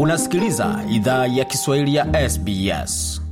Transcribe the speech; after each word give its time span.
Unasikiliza 0.00 0.84
idhaa 0.90 1.26
ya 1.26 1.44
Kiswahili 1.44 1.94
ya 1.94 2.30
SBS. 2.30 3.22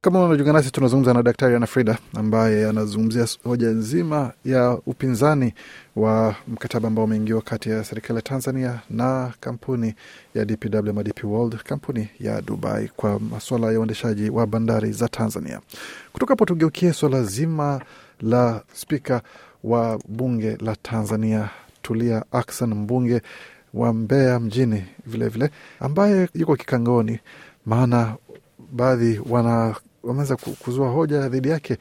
Kama 0.00 0.24
unajiunga 0.24 0.52
nasi, 0.52 0.70
tunazungumza 0.70 1.14
na 1.14 1.22
Daktari 1.22 1.54
Ana 1.56 1.66
Frida 1.66 1.98
ambaye 2.14 2.68
anazungumzia 2.68 3.26
hoja 3.44 3.68
nzima 3.68 4.32
ya 4.44 4.78
upinzani 4.86 5.54
wa 5.96 6.34
mkataba 6.48 6.88
ambao 6.88 7.04
umeingiwa 7.04 7.42
kati 7.42 7.70
ya 7.70 7.84
serikali 7.84 8.16
ya 8.16 8.22
Tanzania 8.22 8.80
na 8.90 9.32
kampuni 9.40 9.94
ya 10.34 10.44
DPW 10.44 11.02
DP 11.02 11.24
World, 11.24 11.56
kampuni 11.62 12.08
ya 12.20 12.42
Dubai 12.42 12.88
kwa 12.96 13.20
masuala 13.20 13.72
ya 13.72 13.80
uendeshaji 13.80 14.30
wa 14.30 14.46
bandari 14.46 14.92
za 14.92 15.08
Tanzania. 15.08 15.60
Kutoka 16.12 16.32
hapo 16.32 16.44
tugeukie 16.44 16.92
swala 16.92 17.22
zima 17.22 17.80
la 18.20 18.62
spika 18.72 19.22
wa 19.64 19.98
bunge 20.08 20.56
la 20.56 20.76
Tanzania 20.76 21.50
Tulia 21.82 22.24
Aksan, 22.32 22.74
mbunge 22.74 23.22
wa 23.74 23.92
Mbeya 23.92 24.40
mjini 24.40 24.84
vilevile 25.06 25.28
vile, 25.46 25.50
ambaye 25.80 26.28
yuko 26.34 26.56
kikangoni, 26.56 27.20
maana 27.66 28.14
baadhi 28.72 29.20
wana 29.30 29.74
wameweza 30.02 30.36
kuzua 30.36 30.88
hoja 30.90 31.28
dhidi 31.28 31.48
yake 31.48 31.76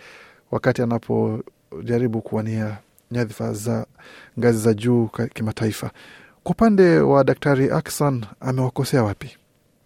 wakati 0.52 0.82
anapojaribu 0.82 2.22
kuwania 2.22 2.78
nyadhifa 3.12 3.54
za 3.54 3.86
ngazi 4.40 4.58
za 4.58 4.74
juu 4.74 5.08
kimataifa. 5.34 5.92
Kwa 6.44 6.52
upande 6.52 7.00
wa 7.00 7.24
Daktari 7.24 7.70
Akson, 7.72 8.26
amewakosea 8.40 9.04
wapi? 9.04 9.38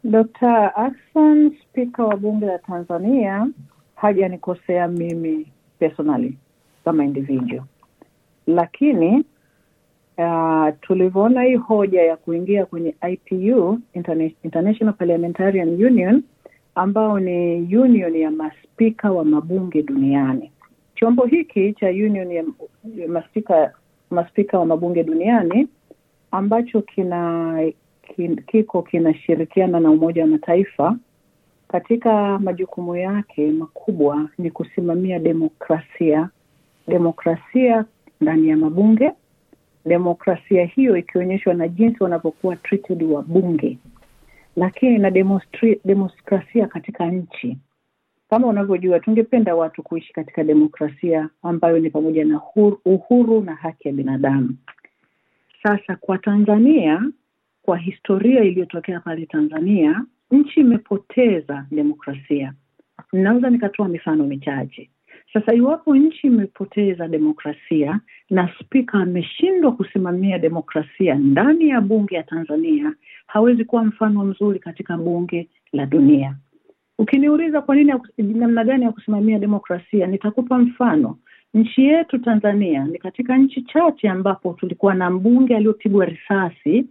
Dr. 0.04 0.72
Akson, 0.76 1.52
spika 1.64 2.04
wa 2.06 2.18
bunge 2.18 2.46
la 2.46 2.60
Tanzania, 2.60 3.48
hajanikosea 3.96 4.88
mimi 4.88 5.52
personally 5.80 6.38
kama 6.86 7.04
individual, 7.06 7.64
lakini 8.48 9.26
uh, 10.18 10.68
tulivyoona 10.82 11.44
hii 11.44 11.56
hoja 11.56 12.02
ya 12.02 12.18
kuingia 12.18 12.66
kwenye 12.66 12.96
IPU, 13.12 13.80
International 14.44 14.94
Parliamentarian 14.96 15.70
Union 15.86 16.24
ambao 16.76 17.20
ni 17.20 17.56
union 17.78 18.16
ya 18.16 18.32
maspika 18.32 19.12
wa 19.12 19.26
mabunge 19.26 19.84
duniani. 19.84 20.52
Chombo 20.96 21.26
hiki 21.26 21.74
cha 21.74 21.88
union 21.90 22.32
ya 22.32 22.44
maspika, 23.08 23.74
maspika 24.10 24.60
wa 24.60 24.66
mabunge 24.66 25.04
duniani 25.04 25.68
ambacho 26.32 26.82
kina 26.82 27.72
kin, 28.16 28.36
kiko 28.36 28.82
kinashirikiana 28.82 29.80
na 29.80 29.92
Umoja 29.92 30.22
wa 30.22 30.28
Mataifa 30.28 30.96
katika 31.68 32.40
majukumu 32.40 32.96
yake 32.96 33.52
makubwa 33.52 34.30
ni 34.38 34.52
kusimamia 34.52 35.20
demokrasia, 35.20 36.30
demokrasia 36.88 37.86
ndani 38.22 38.50
ya 38.50 38.58
mabunge, 38.58 39.12
demokrasia 39.86 40.66
hiyo 40.66 40.98
ikionyeshwa 40.98 41.54
na 41.54 41.68
jinsi 41.68 42.04
wanavyokuwa 42.04 42.56
treated 42.56 43.04
wa 43.04 43.24
bunge 43.24 43.78
lakini 44.56 44.98
na 44.98 45.12
demokrasia 45.86 46.68
katika 46.68 47.06
nchi. 47.12 47.58
Kama 48.30 48.48
unavyojua, 48.48 49.00
tungependa 49.00 49.56
watu 49.56 49.84
kuishi 49.84 50.14
katika 50.14 50.44
demokrasia 50.44 51.30
ambayo 51.44 51.80
ni 51.80 51.90
pamoja 51.90 52.26
na 52.26 52.38
uhuru, 52.38 52.82
uhuru 52.86 53.42
na 53.42 53.56
haki 53.56 53.88
ya 53.88 53.94
binadamu. 53.94 54.56
Sasa 55.64 55.96
kwa 55.96 56.18
Tanzania, 56.18 57.12
kwa 57.62 57.78
historia 57.78 58.44
iliyotokea 58.44 59.00
pale 59.00 59.26
Tanzania, 59.26 60.06
nchi 60.32 60.60
imepoteza 60.60 61.66
demokrasia. 61.72 62.54
Naweza 63.14 63.50
nikatoa 63.50 63.88
mifano 63.88 64.24
michache. 64.24 64.90
Sasa 65.34 65.54
iwapo 65.54 65.96
nchi 65.96 66.28
imepoteza 66.28 67.08
demokrasia 67.08 68.00
na 68.30 68.50
spika 68.60 68.98
ameshindwa 69.00 69.72
kusimamia 69.72 70.40
demokrasia 70.40 71.16
ndani 71.16 71.70
ya 71.70 71.82
bunge 71.82 72.16
ya 72.16 72.24
Tanzania, 72.24 72.94
hawezi 73.28 73.66
kuwa 73.66 73.84
mfano 73.86 74.26
mzuri 74.26 74.60
katika 74.60 74.98
bunge 74.98 75.48
la 75.72 75.86
dunia. 75.86 76.36
Ukiniuliza 77.00 77.62
kwa 77.62 77.76
nini, 77.76 77.94
namna 78.18 78.64
gani 78.64 78.84
ya 78.84 78.92
kusimamia 78.92 79.40
demokrasia, 79.40 80.08
nitakupa 80.08 80.58
mfano. 80.58 81.18
Nchi 81.54 81.86
yetu 81.86 82.18
Tanzania 82.20 82.86
ni 82.86 82.98
katika 83.00 83.38
nchi 83.38 83.62
chache 83.62 84.10
ambapo 84.10 84.54
tulikuwa 84.54 84.94
na 84.96 85.10
mbunge 85.10 85.56
aliyopigwa 85.56 86.06
risasi, 86.06 86.86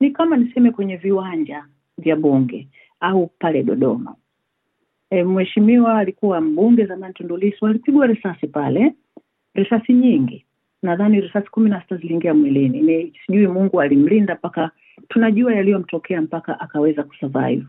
ni 0.00 0.10
kama 0.10 0.36
niseme 0.36 0.70
kwenye 0.70 0.96
viwanja 0.96 1.64
vya 1.98 2.16
bunge 2.16 2.68
au 3.00 3.26
pale 3.38 3.62
Dodoma. 3.62 4.14
E, 5.10 5.24
mheshimiwa 5.24 5.98
alikuwa 5.98 6.40
mbunge 6.40 6.86
zamani 6.86 7.14
Tundu 7.14 7.36
Lissu 7.36 7.66
alipigwa 7.66 8.06
risasi 8.06 8.46
pale, 8.46 8.94
risasi 9.54 9.92
nyingi, 9.92 10.44
nadhani 10.82 11.20
risasi 11.20 11.50
kumi 11.50 11.70
na 11.70 11.80
sita 11.82 11.96
ziliingia 11.96 12.34
mwilini. 12.34 12.80
Ni 12.82 13.12
sijui 13.26 13.46
Mungu 13.46 13.80
alimlinda 13.80 14.34
mpaka 14.34 14.70
tunajua 15.08 15.54
yaliyomtokea 15.54 16.22
mpaka 16.22 16.60
akaweza 16.60 17.02
kusurvive. 17.02 17.64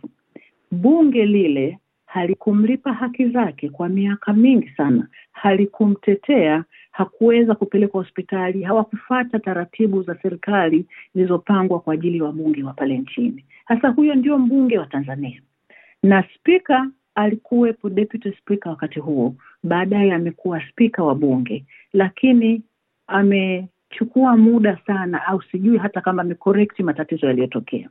Bunge 0.72 1.26
lile 1.26 1.80
halikumlipa 2.06 2.94
haki 2.94 3.30
zake 3.30 3.70
kwa 3.70 3.90
miaka 3.90 4.34
mingi 4.34 4.70
sana, 4.78 5.08
halikumtetea, 5.32 6.64
hakuweza 6.92 7.56
kupelekwa 7.56 8.02
hospitali, 8.04 8.64
hawakufata 8.64 9.40
taratibu 9.40 10.04
za 10.04 10.16
serikali 10.22 10.86
zilizopangwa 11.16 11.80
kwa 11.80 11.94
ajili 11.94 12.18
ya 12.18 12.24
wabunge 12.24 12.64
wa 12.64 12.74
pale 12.74 12.98
nchini. 12.98 13.46
Sasa 13.68 13.90
huyo 13.90 14.16
ndio 14.16 14.38
mbunge 14.40 14.78
wa 14.80 14.86
Tanzania 14.86 15.42
na 16.04 16.24
spika 16.36 16.88
alikuwepo 17.16 17.90
deputy 17.90 18.32
spika 18.32 18.70
wakati 18.70 19.00
huo, 19.00 19.36
baadaye 19.64 20.14
amekuwa 20.14 20.62
spika 20.72 21.04
wa 21.04 21.16
bunge, 21.16 21.66
lakini 21.94 22.62
amechukua 23.08 24.38
muda 24.38 24.78
sana, 24.88 25.26
au 25.28 25.42
sijui 25.42 25.78
hata 25.78 26.02
kama 26.02 26.22
amekorekti 26.22 26.84
matatizo 26.84 27.28
yaliyotokea. 27.28 27.90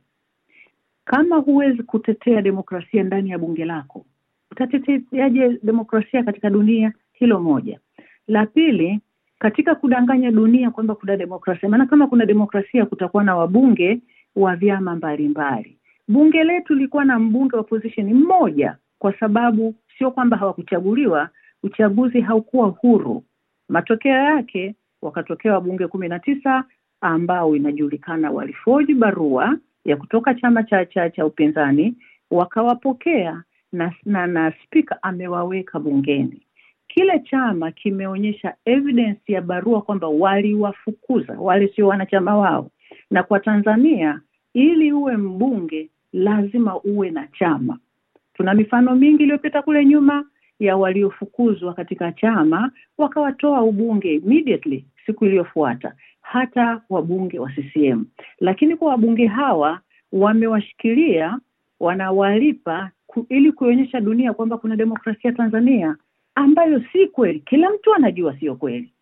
Kama 1.05 1.35
huwezi 1.37 1.83
kutetea 1.83 2.41
demokrasia 2.41 3.03
ndani 3.03 3.29
ya 3.29 3.37
bunge 3.37 3.65
lako, 3.65 4.05
utateteaje 4.51 5.59
demokrasia 5.63 6.23
katika 6.23 6.49
dunia? 6.49 6.93
Hilo 7.13 7.39
moja. 7.39 7.79
La 8.27 8.45
pili, 8.45 8.99
katika 9.39 9.75
kudanganya 9.75 10.31
dunia 10.31 10.71
kwamba 10.71 10.95
kuna 10.95 11.17
demokrasia, 11.17 11.69
maana 11.69 11.85
kama 11.85 12.07
kuna 12.07 12.25
demokrasia 12.25 12.85
kutakuwa 12.85 13.23
na 13.23 13.35
wabunge 13.35 13.99
wa 14.35 14.55
vyama 14.55 14.95
mbalimbali. 14.95 15.77
Bunge 16.07 16.43
letu 16.43 16.73
lilikuwa 16.75 17.05
na 17.05 17.19
mbunge 17.19 17.55
wa 17.55 17.61
opposition 17.61 18.13
mmoja 18.13 18.77
kwa 18.99 19.19
sababu 19.19 19.75
sio 19.97 20.11
kwamba 20.11 20.37
hawakuchaguliwa, 20.37 21.29
uchaguzi 21.63 22.21
haukuwa 22.21 22.67
huru. 22.67 23.23
Matokeo 23.69 24.13
yake 24.15 24.75
wakatokea 25.03 25.53
wabunge 25.53 25.87
kumi 25.87 26.07
na 26.07 26.19
tisa 26.19 26.63
ambao 27.01 27.55
inajulikana 27.55 28.31
walifoji 28.31 28.93
barua 28.93 29.57
ya 29.85 29.97
kutoka 29.97 30.33
chama 30.35 30.63
cha 30.63 30.85
cha, 30.85 31.09
cha 31.09 31.25
upinzani 31.25 31.95
wakawapokea 32.31 33.43
na, 33.71 33.93
na, 34.05 34.27
na 34.27 34.53
spika 34.65 35.03
amewaweka 35.03 35.79
bungeni. 35.79 36.41
Kile 36.87 37.19
chama 37.19 37.71
kimeonyesha 37.71 38.53
evidence 38.65 39.33
ya 39.33 39.41
barua 39.41 39.81
kwamba 39.81 40.07
waliwafukuza 40.07 41.33
wale 41.39 41.67
sio 41.75 41.87
wanachama 41.87 42.37
wao, 42.37 42.69
na 43.11 43.23
kwa 43.23 43.39
Tanzania 43.39 44.21
ili 44.53 44.91
uwe 44.93 45.17
mbunge 45.17 45.89
lazima 46.13 46.79
uwe 46.81 47.11
na 47.11 47.27
chama. 47.39 47.77
Tuna 48.33 48.53
mifano 48.53 48.95
mingi 48.95 49.23
iliyopita 49.23 49.61
kule 49.61 49.85
nyuma 49.85 50.25
ya 50.59 50.77
waliofukuzwa 50.77 51.73
katika 51.73 52.11
chama 52.11 52.71
wakawatoa 52.97 53.61
ubunge 53.61 54.13
immediately 54.13 54.85
siku 55.05 55.25
iliyofuata, 55.25 55.93
hata 56.21 56.81
wabunge 56.89 57.39
wa 57.39 57.49
CCM. 57.51 58.05
Lakini 58.39 58.75
kwa 58.75 58.89
wabunge 58.89 59.27
hawa 59.27 59.79
wamewashikilia, 60.11 61.39
wanawalipa 61.79 62.91
ili 63.29 63.51
kuonyesha 63.51 63.99
dunia 64.01 64.33
kwamba 64.33 64.57
kuna 64.57 64.75
demokrasia 64.75 65.31
Tanzania, 65.31 65.95
ambayo 66.35 66.83
si 66.91 67.07
kweli. 67.07 67.39
Kila 67.39 67.69
mtu 67.69 67.93
anajua 67.93 68.39
sio 68.39 68.55
kweli. 68.55 68.93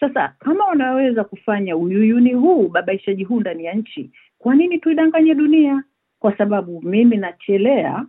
Sasa 0.00 0.28
kama 0.38 0.64
wanaweza 0.66 1.24
kufanya 1.24 1.76
uyuyuni 1.76 2.32
huu, 2.32 2.68
babaishaji 2.68 3.24
huu 3.24 3.40
ndani 3.40 3.64
ya 3.64 3.74
nchi, 3.74 4.10
kwa 4.38 4.54
nini 4.54 4.78
tuidanganye 4.78 5.34
dunia? 5.34 5.82
Kwa 6.18 6.36
sababu 6.38 6.82
mimi 6.82 7.16
nachelea 7.16 8.06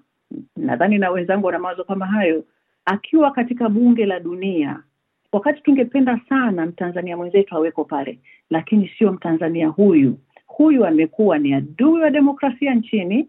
nadhani 0.58 0.98
na 0.98 1.12
wenzangu 1.12 1.46
wana 1.46 1.60
mawazo 1.60 1.84
kama 1.84 2.06
hayo, 2.06 2.44
akiwa 2.86 3.32
katika 3.32 3.70
bunge 3.70 4.06
la 4.06 4.20
dunia, 4.20 4.84
wakati 5.32 5.62
tungependa 5.62 6.20
sana 6.30 6.66
mtanzania 6.66 7.18
mwenzetu 7.18 7.56
aweko 7.56 7.86
pale, 7.86 8.20
lakini 8.50 8.92
sio 8.98 9.12
mtanzania 9.12 9.68
huyu. 9.68 10.18
Huyu 10.48 10.86
amekuwa 10.86 11.38
ni 11.38 11.54
adui 11.54 12.02
wa 12.02 12.10
demokrasia 12.10 12.76
nchini. 12.76 13.28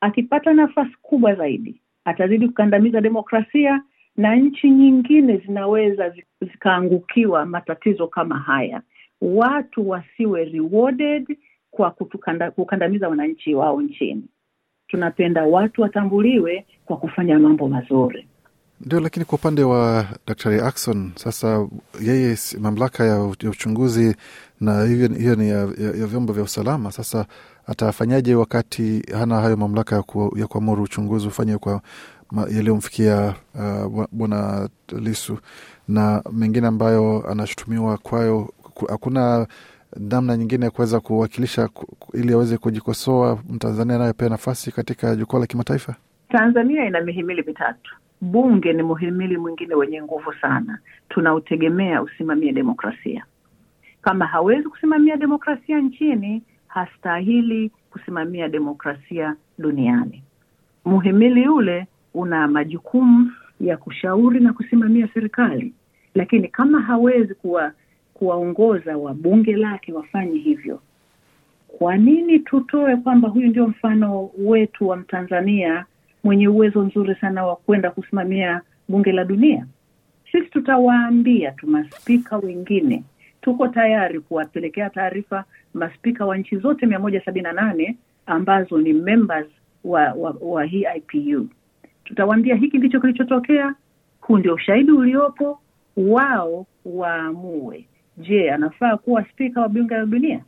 Akipata 0.00 0.52
nafasi 0.52 0.96
kubwa 1.02 1.34
zaidi, 1.34 1.80
atazidi 2.04 2.48
kukandamiza 2.48 3.00
demokrasia 3.00 3.82
na 4.16 4.36
nchi 4.36 4.70
nyingine 4.70 5.36
zinaweza 5.36 6.14
zikaangukiwa 6.40 7.46
matatizo 7.46 8.06
kama 8.08 8.38
haya. 8.38 8.82
Watu 9.20 9.88
wasiwe 9.88 10.44
rewarded 10.44 11.36
kwa 11.70 11.90
kutukanda, 11.90 12.50
kukandamiza 12.50 13.08
wananchi 13.08 13.54
wao 13.54 13.82
nchini 13.82 14.24
tunapenda 14.88 15.44
watu 15.46 15.82
watambuliwe 15.82 16.66
kwa 16.84 16.96
kufanya 16.96 17.38
mambo 17.38 17.68
mazuri. 17.68 18.28
Ndio, 18.86 19.00
lakini 19.00 19.24
kwa 19.24 19.38
upande 19.38 19.62
wa 19.62 20.06
Daktari 20.26 20.60
Akson 20.60 21.12
sasa, 21.14 21.68
yeye 22.02 22.36
mamlaka 22.60 23.04
ya 23.04 23.22
uchunguzi 23.24 24.16
na 24.60 24.82
hivyo 24.84 25.08
hiyo 25.08 25.34
ni 25.34 25.48
ya, 25.48 25.58
ya, 25.58 25.90
ya 26.00 26.06
vyombo 26.06 26.32
vya 26.32 26.42
usalama. 26.42 26.92
Sasa 26.92 27.26
atafanyaje 27.66 28.34
wakati 28.34 29.02
hana 29.18 29.40
hayo 29.40 29.56
mamlaka 29.56 29.96
ya, 30.36 30.46
kuamuru 30.46 30.82
uchunguzi 30.82 31.26
ufanye 31.28 31.58
kwa 31.58 31.80
yaliyomfikia 32.50 33.34
uh, 33.54 34.04
bwana 34.12 34.68
Lisu 34.98 35.38
na 35.88 36.22
mengine 36.32 36.66
ambayo 36.66 37.24
anashutumiwa 37.30 37.98
kwayo? 37.98 38.52
Hakuna 38.88 39.46
namna 39.96 40.36
nyingine 40.36 40.64
ya 40.64 40.70
kuweza 40.70 41.00
kuwakilisha 41.00 41.68
ili 42.14 42.32
aweze 42.32 42.58
kujikosoa, 42.58 43.38
Mtanzania 43.48 43.96
anayopewa 43.96 44.30
nafasi 44.30 44.72
katika 44.72 45.16
jukwaa 45.16 45.38
la 45.40 45.46
kimataifa. 45.46 45.94
Tanzania 46.28 46.86
ina 46.86 47.00
mihimili 47.00 47.42
mitatu. 47.46 47.94
Bunge 48.24 48.72
ni 48.72 48.82
muhimili 48.82 49.36
mwingine 49.38 49.74
wenye 49.74 50.02
nguvu 50.02 50.32
sana, 50.40 50.78
tunautegemea 51.08 52.02
usimamie 52.02 52.52
demokrasia. 52.52 53.24
Kama 54.02 54.26
hawezi 54.26 54.68
kusimamia 54.68 55.16
demokrasia 55.16 55.80
nchini, 55.80 56.42
hastahili 56.68 57.70
kusimamia 57.90 58.48
demokrasia 58.48 59.36
duniani. 59.58 60.22
Muhimili 60.84 61.48
ule 61.48 61.86
una 62.14 62.48
majukumu 62.48 63.32
ya 63.60 63.76
kushauri 63.76 64.40
na 64.40 64.52
kusimamia 64.52 65.08
serikali, 65.14 65.74
lakini 66.14 66.48
kama 66.48 66.80
hawezi 66.82 67.34
kuwa 67.34 67.72
kuwaongoza 68.14 68.96
wabunge 68.96 69.56
lake 69.56 69.92
wafanye 69.92 70.38
hivyo, 70.38 70.80
kwa 71.68 71.96
nini 71.96 72.38
tutoe 72.38 72.96
kwamba 72.96 73.28
huyu 73.28 73.48
ndio 73.48 73.68
mfano 73.68 74.30
wetu 74.38 74.88
wa 74.88 74.96
Mtanzania 74.96 75.84
mwenye 76.24 76.48
uwezo 76.48 76.82
mzuri 76.84 77.14
sana 77.14 77.46
wa 77.46 77.56
kwenda 77.56 77.90
kusimamia 77.90 78.60
bunge 78.88 79.12
la 79.12 79.24
dunia? 79.24 79.66
Sisi 80.32 80.46
tutawaambia 80.50 81.50
tu 81.52 81.66
maspika 81.66 82.36
wengine, 82.38 83.04
tuko 83.42 83.68
tayari 83.68 84.20
kuwapelekea 84.20 84.90
taarifa 84.90 85.44
maspika 85.74 86.26
wa 86.26 86.36
nchi 86.38 86.56
zote 86.56 86.86
mia 86.86 86.98
moja 86.98 87.24
sabini 87.24 87.42
na 87.44 87.52
nane 87.52 87.96
ambazo 88.26 88.78
ni 88.78 88.92
members 88.92 89.46
wa, 89.84 90.12
wa, 90.12 90.36
wa 90.40 90.64
hii 90.64 90.86
IPU. 90.96 91.48
Tutawaambia 92.04 92.54
hiki 92.54 92.78
ndicho 92.78 93.00
kilichotokea, 93.00 93.74
huu 94.20 94.38
ndio 94.38 94.54
ushahidi 94.54 94.92
uliopo, 94.92 95.60
wao 95.96 96.66
waamue. 96.84 97.86
Je, 98.16 98.50
anafaa 98.50 98.96
kuwa 98.96 99.24
spika 99.24 99.60
wa 99.60 99.68
bunge 99.68 99.94
la 99.94 100.06
dunia? 100.06 100.40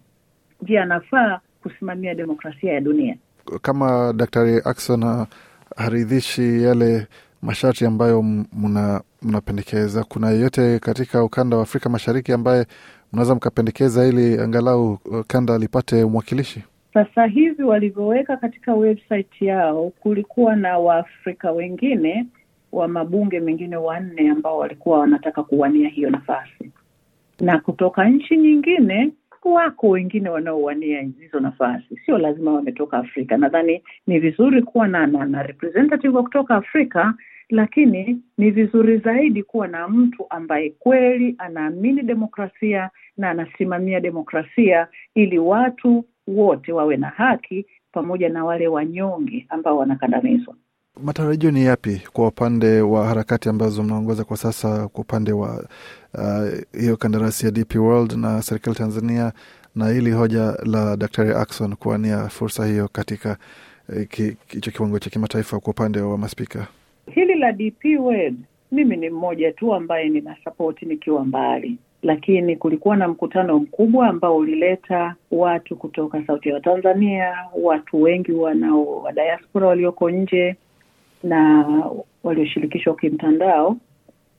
Je, 0.63 0.81
anafaa 0.81 1.41
kusimamia 1.63 2.15
demokrasia 2.15 2.73
ya 2.73 2.81
dunia? 2.81 3.17
Kama 3.63 4.13
Daktari 4.13 4.61
Akson 4.65 5.27
haridhishi 5.77 6.63
yale 6.63 7.07
masharti 7.43 7.87
ambayo 7.87 8.23
mnapendekeza, 9.23 10.05
kuna 10.05 10.31
yeyote 10.31 10.79
katika 10.79 11.25
ukanda 11.25 11.57
wa 11.57 11.63
Afrika 11.63 11.89
Mashariki 11.89 12.33
ambaye 12.33 12.67
mnaweza 13.13 13.35
mkapendekeza 13.35 14.07
ili 14.07 14.41
angalau 14.41 14.99
kanda 15.27 15.59
lipate 15.59 16.05
mwakilishi? 16.05 16.63
Sasa 16.95 17.27
hivi 17.27 17.63
walivyoweka 17.63 18.37
katika 18.37 18.75
website 18.75 19.43
yao, 19.43 19.93
kulikuwa 20.01 20.57
na 20.57 20.79
Waafrika 20.79 21.53
wengine 21.53 22.27
wa 22.73 22.89
mabunge 22.89 23.41
mengine 23.41 23.77
wanne 23.77 24.31
ambao 24.31 24.59
walikuwa 24.59 24.99
wanataka 24.99 25.43
kuwania 25.43 25.89
hiyo 25.89 26.11
nafasi, 26.11 26.71
na 27.41 27.59
kutoka 27.61 28.09
nchi 28.09 28.37
nyingine 28.37 29.11
wako 29.55 29.89
wengine 29.89 30.29
wanaowania 30.31 31.01
hizo 31.21 31.41
nafasi, 31.41 32.01
sio 32.07 32.19
lazima 32.19 32.53
wametoka 32.53 32.99
Afrika. 32.99 33.37
Nadhani 33.37 33.83
ni 34.07 34.19
vizuri 34.19 34.63
kuwa 34.63 34.89
na, 34.89 35.07
na, 35.07 35.25
na 35.25 35.43
representative 35.43 36.17
wa 36.17 36.23
kutoka 36.23 36.55
Afrika, 36.57 37.15
lakini 37.51 38.23
ni 38.39 38.51
vizuri 38.51 38.99
zaidi 38.99 39.43
kuwa 39.43 39.69
na 39.69 39.89
mtu 39.89 40.27
ambaye 40.31 40.71
kweli 40.71 41.35
anaamini 41.39 42.03
demokrasia 42.03 42.91
na 43.17 43.31
anasimamia 43.31 44.01
demokrasia 44.01 44.89
ili 45.15 45.39
watu 45.39 46.05
wote 46.27 46.73
wawe 46.73 46.97
na 46.97 47.09
haki 47.09 47.67
pamoja 47.93 48.29
na 48.29 48.45
wale 48.45 48.69
wanyonge 48.69 49.47
ambao 49.49 49.79
wanakandamizwa. 49.79 50.55
Matarajio 51.03 51.51
ni 51.51 51.65
yapi 51.65 52.03
kwa 52.13 52.29
upande 52.29 52.81
wa 52.81 53.07
harakati 53.07 53.49
ambazo 53.49 53.83
mnaongoza 53.83 54.25
kwa 54.25 54.37
sasa, 54.37 54.89
kwa 54.89 55.01
upande 55.01 55.33
wa 55.33 55.65
hiyo 56.81 56.93
uh, 56.93 56.99
kandarasi 56.99 57.47
ya 57.47 57.53
DP 57.53 57.75
World 57.77 58.13
na 58.13 58.43
serikali 58.43 58.77
Tanzania 58.77 59.33
na 59.75 59.89
hili 59.89 60.11
hoja 60.11 60.57
la 60.65 60.97
Daktari 60.97 61.31
Axon 61.31 61.77
kuwania 61.77 62.29
fursa 62.29 62.67
hiyo 62.67 62.89
katika 62.93 63.37
hicho 64.49 64.71
uh, 64.71 64.77
kiwango 64.77 64.99
cha 64.99 65.11
kimataifa 65.11 65.61
kwa 65.61 65.71
upande 65.71 66.01
wa 66.01 66.19
maspika? 66.19 66.67
Hili 67.15 67.35
la 67.35 67.53
DP 67.53 67.85
World, 68.01 68.37
mimi 68.73 68.97
ni 68.97 69.11
mmoja 69.11 69.53
tu 69.53 69.75
ambaye 69.75 70.09
nina 70.09 70.37
sapoti 70.45 70.87
nikiwa 70.87 71.25
mbali 71.25 71.79
lakini 72.03 72.57
kulikuwa 72.57 72.97
na 72.97 73.09
mkutano 73.09 73.59
mkubwa 73.59 74.09
ambao 74.09 74.37
ulileta 74.37 75.15
watu 75.31 75.77
kutoka 75.77 76.27
sauti 76.27 76.49
ya 76.49 76.61
Tanzania, 76.61 77.35
watu 77.63 78.03
wengi 78.03 78.33
wanao 78.33 78.85
wa 79.03 79.13
diaspora 79.13 79.67
walioko 79.67 80.11
nje 80.11 80.57
na 81.23 81.65
walioshirikishwa 82.25 82.97
kimtandao. 82.97 83.77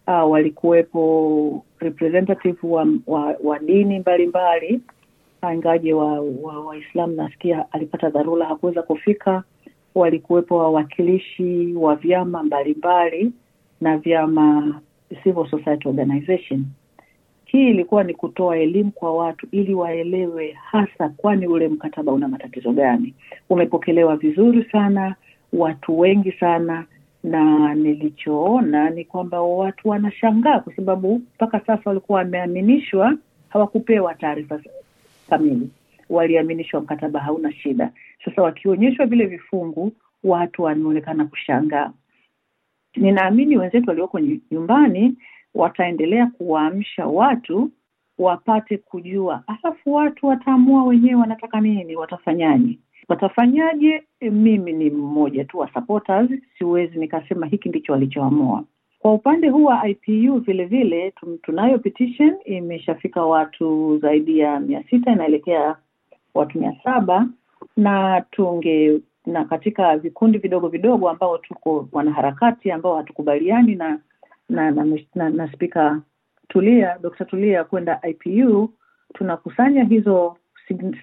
Uh, 0.08 0.32
walikuwepo 0.32 1.66
representative 1.80 2.58
wa, 2.64 2.88
wa, 3.08 3.36
wa 3.44 3.60
dini 3.60 4.00
mbalimbali, 4.00 4.82
ingawaje 5.54 5.94
Waislamu 5.94 7.18
wa, 7.18 7.24
wa 7.24 7.30
nasikia 7.30 7.66
alipata 7.72 8.10
dharura 8.10 8.46
hakuweza 8.46 8.82
kufika. 8.82 9.44
Walikuwepo 9.96 10.58
wawakilishi 10.58 11.74
wa 11.76 11.96
vyama 11.96 12.44
mbalimbali 12.44 13.32
na 13.82 13.98
vyama 13.98 14.82
civil 15.24 15.50
society 15.50 15.88
organization 15.88 16.66
hii 17.48 17.70
ilikuwa 17.70 18.04
ni 18.04 18.14
kutoa 18.14 18.58
elimu 18.58 18.92
kwa 18.92 19.14
watu 19.18 19.48
ili 19.52 19.74
waelewe 19.74 20.52
hasa, 20.52 21.10
kwani 21.10 21.48
ule 21.48 21.68
mkataba 21.68 22.12
una 22.12 22.28
matatizo 22.28 22.72
gani. 22.72 23.14
Umepokelewa 23.50 24.16
vizuri 24.18 24.64
sana, 24.72 25.16
watu 25.54 26.00
wengi 26.00 26.32
sana, 26.32 26.86
na 27.24 27.76
nilichoona 27.76 28.90
ni 28.90 29.06
kwamba 29.06 29.42
watu 29.42 29.90
wanashangaa 29.90 30.60
kwa 30.60 30.76
sababu 30.76 31.16
mpaka 31.36 31.60
sasa 31.60 31.82
walikuwa 31.86 32.20
wameaminishwa, 32.20 33.18
hawakupewa 33.50 34.14
taarifa 34.16 34.60
kamili, 35.30 35.70
waliaminishwa 36.10 36.82
mkataba 36.82 37.20
hauna 37.20 37.52
shida. 37.54 37.92
Sasa 38.26 38.42
wakionyeshwa 38.42 39.06
vile 39.06 39.26
vifungu, 39.26 39.92
watu 40.24 40.64
wanaonekana 40.64 41.26
kushangaa. 41.26 41.92
Ninaamini 42.96 43.58
wenzetu 43.58 43.90
walioko 43.90 44.20
nyumbani 44.52 45.16
wataendelea 45.56 46.28
kuwaamsha 46.28 47.06
watu 47.08 47.72
wapate 48.18 48.78
kujua, 48.78 49.44
alafu 49.48 49.94
watu 49.94 50.28
wataamua 50.28 50.84
wenyewe 50.84 51.16
wanataka 51.22 51.62
nini, 51.62 51.96
watafanyaje, 51.96 52.78
watafanyaje. 53.08 54.04
Mimi 54.22 54.74
ni 54.74 54.90
mmoja 54.90 55.46
tu 55.46 55.58
wa 55.60 55.74
supporters, 55.74 56.30
siwezi 56.58 57.00
nikasema 57.00 57.46
hiki 57.46 57.70
ndicho 57.70 57.92
walichoamua. 57.94 58.64
Kwa 59.00 59.14
upande 59.14 59.50
huu 59.50 59.64
wa 59.64 59.88
IPU 59.90 60.38
vile 60.40 60.66
vile 60.66 61.14
tunayo 61.42 61.80
petition 61.80 62.36
imeshafika 62.46 63.26
watu 63.26 63.98
zaidi 63.98 64.40
ya 64.40 64.60
mia 64.60 64.84
sita 64.90 65.12
inaelekea 65.12 65.76
watu 66.34 66.60
mia 66.60 66.76
saba 66.84 67.28
na 67.78 68.22
tunge 68.32 69.00
na 69.26 69.46
katika 69.46 69.98
vikundi 69.98 70.38
vidogo 70.38 70.68
vidogo 70.68 71.10
ambao 71.10 71.38
tuko 71.38 71.90
wanaharakati 71.92 72.72
ambao 72.72 72.96
hatukubaliani 72.96 73.76
na 73.76 74.00
na 74.50 74.72
na, 74.72 74.86
na, 75.16 75.30
na 75.30 75.52
spika 75.54 76.02
Tulia, 76.48 76.98
Dr. 77.02 77.26
Tulia 77.26 77.64
kwenda 77.64 78.02
IPU, 78.10 78.70
tunakusanya 79.14 79.84
hizo 79.84 80.38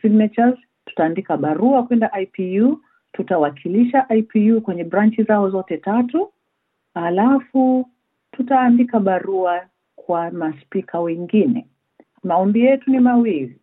signatures, 0.03 0.55
tutaandika 0.95 1.37
barua 1.37 1.83
kwenda 1.83 2.11
IPU, 2.21 2.81
tutawakilisha 3.13 4.07
IPU 4.17 4.61
kwenye 4.61 4.85
branchi 4.85 5.23
zao 5.23 5.51
zote 5.51 5.77
tatu, 5.79 6.33
alafu 6.95 7.89
tutaandika 8.33 9.01
barua 9.01 9.61
kwa 9.97 10.31
maspika 10.31 11.01
wengine. 11.01 11.67
Maombi 12.23 12.61
yetu 12.61 12.91
ni 12.91 13.01
mawili. 13.01 13.59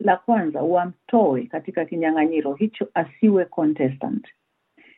La 0.00 0.16
kwanza, 0.16 0.62
wamtoe 0.62 1.42
katika 1.42 1.84
kinyang'anyiro 1.84 2.54
hicho, 2.54 2.88
asiwe 2.94 3.44
contestant. 3.44 4.26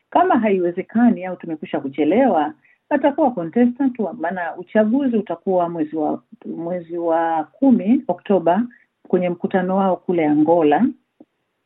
Kama 0.09 0.39
haiwezekani 0.39 1.25
au 1.25 1.35
tumekwisha 1.35 1.79
kuchelewa 1.79 2.53
atakuwa 2.89 3.31
contestant, 3.31 3.99
maana 4.19 4.55
uchaguzi 4.57 5.17
utakuwa 5.17 5.69
mwezi 5.69 5.95
wa 5.95 6.23
mwezi 6.45 6.97
wa 6.97 7.43
kumi 7.43 8.01
Oktoba 8.07 8.63
kwenye 9.07 9.29
mkutano 9.29 9.77
wao 9.77 9.95
kule 9.95 10.25
Angola. 10.27 10.85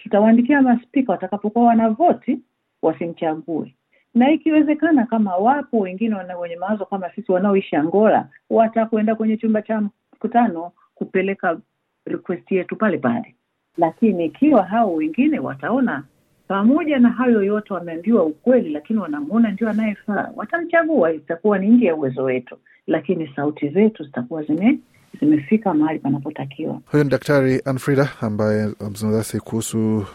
Tutawaandikia 0.03 0.61
maspika 0.61 1.11
watakapokuwa 1.11 1.65
wanavoti 1.65 2.39
wasimchague, 2.81 3.75
na 4.13 4.31
ikiwezekana, 4.31 5.05
kama 5.05 5.35
wapo 5.35 5.79
wengine 5.79 6.15
wenye 6.41 6.55
mawazo 6.55 6.85
kama 6.85 7.09
sisi 7.15 7.31
wanaoishi 7.31 7.75
Angola, 7.75 8.29
watakwenda 8.49 9.15
kwenye 9.15 9.37
chumba 9.37 9.61
cha 9.61 9.81
mkutano 10.13 10.71
kupeleka 10.95 11.57
request 12.05 12.51
yetu 12.51 12.75
pale 12.75 12.97
pale. 12.97 13.35
Lakini 13.77 14.25
ikiwa 14.25 14.63
hao 14.63 14.93
wengine 14.93 15.39
wataona 15.39 16.03
pamoja 16.47 16.99
na 16.99 17.09
hayo 17.09 17.43
yote 17.43 17.73
wameambiwa 17.73 18.23
ukweli, 18.23 18.69
lakini 18.69 18.99
wanamuona 18.99 19.51
ndio 19.51 19.69
anayefaa, 19.69 20.31
watamchagua. 20.35 21.13
Itakuwa 21.13 21.59
ni 21.59 21.67
nje 21.67 21.85
ya 21.85 21.95
uwezo 21.95 22.23
wetu, 22.23 22.57
lakini 22.87 23.27
sauti 23.35 23.69
zetu 23.69 24.03
zitakuwa 24.03 24.43
zime 24.43 24.79
zimefika 25.19 25.73
mahali 25.73 25.99
panapotakiwa. 25.99 26.81
Huyo 26.85 27.03
ni 27.03 27.09
Daktari 27.09 27.61
Anfrida 27.65 28.09
ambaye 28.21 28.69
amezungumza 28.79 29.39
kuhusu 29.39 30.05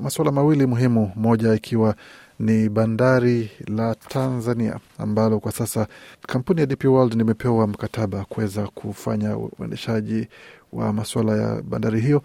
masuala 0.00 0.32
mawili 0.32 0.66
muhimu, 0.66 1.12
moja 1.16 1.54
ikiwa 1.54 1.94
ni 2.38 2.68
bandari 2.68 3.50
la 3.66 3.94
Tanzania 3.94 4.78
ambalo 4.98 5.40
kwa 5.40 5.52
sasa 5.52 5.86
kampuni 6.26 6.60
ya 6.60 6.66
DP 6.66 6.84
World 6.84 7.14
limepewa 7.14 7.66
mkataba 7.66 8.24
kuweza 8.24 8.66
kufanya 8.66 9.36
uendeshaji 9.36 10.28
wa 10.72 10.92
masuala 10.92 11.36
ya 11.36 11.62
bandari 11.62 12.00
hiyo, 12.00 12.22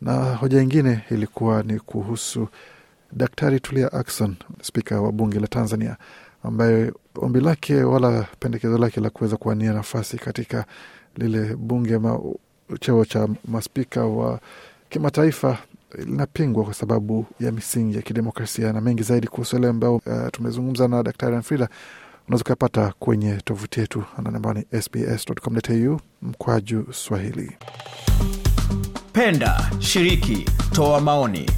na 0.00 0.12
hoja 0.34 0.62
ingine 0.62 1.00
ilikuwa 1.10 1.62
ni 1.62 1.78
kuhusu 1.80 2.48
Daktari 3.12 3.60
Tulia 3.60 3.92
Ackson, 3.92 4.34
spika 4.62 5.00
wa 5.00 5.12
bunge 5.12 5.40
la 5.40 5.46
Tanzania, 5.46 5.96
ambaye 6.42 6.92
ombi 7.16 7.40
lake 7.40 7.82
wala 7.82 8.26
pendekezo 8.38 8.78
lake 8.78 9.00
la 9.00 9.10
kuweza 9.10 9.36
kuwania 9.36 9.72
nafasi 9.72 10.18
katika 10.18 10.64
lile 11.16 11.56
bunge 11.56 11.98
ma, 11.98 12.20
cheo 12.80 13.04
cha 13.04 13.28
maspika 13.48 14.04
wa 14.04 14.40
kimataifa 14.90 15.58
linapingwa 15.98 16.64
kwa 16.64 16.74
sababu 16.74 17.26
ya 17.40 17.52
misingi 17.52 17.96
ya 17.96 18.02
kidemokrasia. 18.02 18.72
Na 18.72 18.80
mengi 18.80 19.02
zaidi 19.02 19.26
kuhusu 19.26 19.56
yale 19.56 19.68
ambayo 19.68 19.94
uh, 19.94 20.02
tumezungumza 20.32 20.88
na 20.88 21.02
Daktari 21.02 21.36
Anfrida 21.36 21.68
unaweza 22.28 22.42
ukapata 22.44 22.92
kwenye 22.98 23.36
tovuti 23.44 23.80
yetu 23.80 24.04
anwani 24.18 24.36
ambayo 24.36 24.54
ni 24.54 24.82
sbs.com.au 24.82 26.00
mkwaju 26.22 26.86
Swahili. 26.92 27.52
Penda, 29.12 29.70
shiriki, 29.78 30.44
toa 30.72 31.00
maoni, 31.00 31.50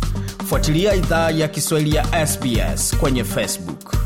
fuatilia 0.47 0.95
idhaa 0.95 1.31
ya 1.31 1.49
Kiswahili 1.49 1.97
ya 1.97 2.27
SBS 2.27 2.97
kwenye 2.97 3.25
Facebook. 3.25 4.06